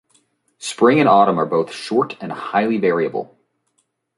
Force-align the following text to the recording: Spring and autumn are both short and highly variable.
Spring 0.57 0.99
and 0.99 1.07
autumn 1.07 1.39
are 1.39 1.45
both 1.45 1.71
short 1.71 2.17
and 2.21 2.31
highly 2.31 2.79
variable. 2.79 3.37